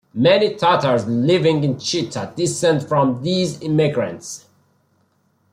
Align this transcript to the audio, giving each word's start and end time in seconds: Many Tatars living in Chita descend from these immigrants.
Many 0.15 0.55
Tatars 0.55 1.05
living 1.05 1.63
in 1.63 1.77
Chita 1.77 2.33
descend 2.35 2.87
from 2.87 3.21
these 3.21 3.61
immigrants. 3.61 4.47